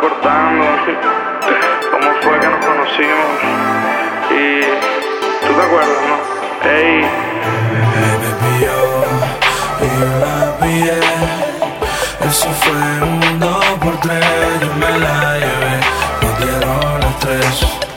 [0.00, 0.64] recordando
[1.90, 3.26] cómo fue que nos conocimos.
[4.30, 4.60] Y
[5.46, 6.70] tú te acuerdas, ¿no?
[6.70, 7.06] Ey.
[8.60, 9.04] Yo,
[9.80, 11.00] y yo la pillé.
[12.28, 14.24] Eso fue un dos por tres.
[14.60, 15.80] Yo me la llevé,
[16.22, 17.89] nos dieron las tres.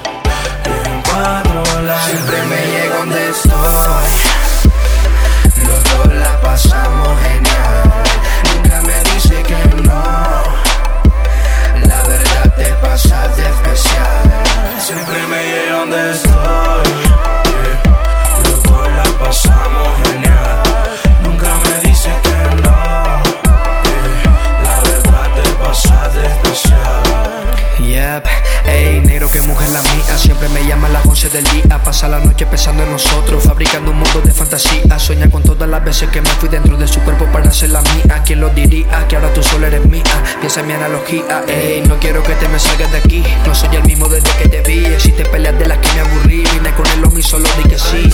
[30.49, 31.81] Me llama a las 11 del día.
[31.83, 34.99] Pasa la noche pensando en nosotros Fabricando un mundo de fantasía.
[34.99, 37.81] Sueña con todas las veces que me fui dentro de su cuerpo para ser la
[37.81, 38.21] mía.
[38.25, 39.07] ¿Quién lo diría?
[39.07, 40.03] Que ahora tú solo eres mía.
[40.39, 43.23] Piensa en mi analogía, ey, no quiero que te me salgas de aquí.
[43.45, 44.85] No soy el mismo desde que te vi.
[44.85, 46.43] Existen peleas de las que me aburrí.
[46.53, 48.12] Vine con el homie solo di que sí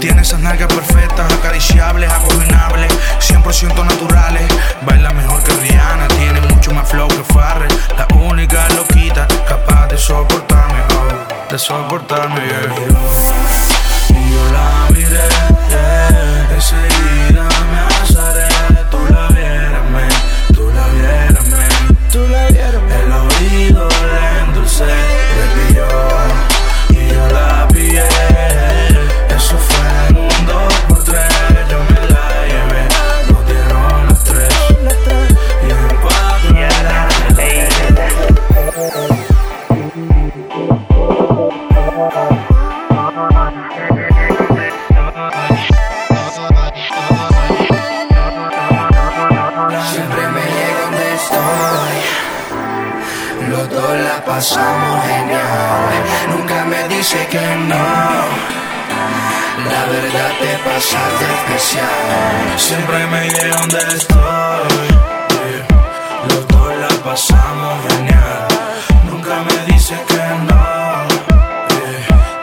[0.00, 4.42] Tiene esas nalgas perfectas, acariciables, acogenables, 100% naturales.
[4.82, 7.68] Baila mejor que Rihanna, tiene mucho más flow que Farrell.
[7.96, 12.40] La única loquita capaz de soportarme, oh, de soportarme.
[12.46, 12.67] yeah.
[53.58, 55.90] los dos la pasamos genial.
[56.28, 57.86] Nunca me dice que no.
[59.72, 62.38] La verdad te pasaste especial.
[62.56, 64.88] Siempre me diré dónde estoy.
[66.28, 68.46] Los dos la pasamos genial.
[69.10, 70.64] Nunca me dice que no.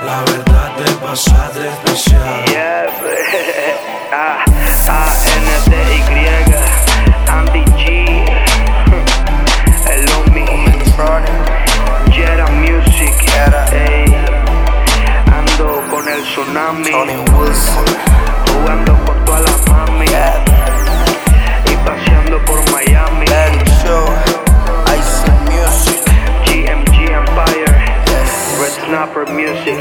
[0.09, 2.46] La verdad te pasaste especial.
[2.47, 2.88] Yeah,
[4.12, 4.46] ah,
[4.90, 5.34] ah, eh.
[16.66, 16.92] mami.
[16.92, 17.70] Tony Woods,
[18.52, 20.08] Jugando por todas las mami.
[20.08, 20.44] Yeah.
[21.72, 23.26] Y paseando por Miami.
[23.26, 24.06] Daddy Show.
[24.98, 26.02] Ice Music.
[26.46, 27.76] GMG Empire.
[28.08, 28.59] Yes.
[28.59, 29.78] Red Snapper Music.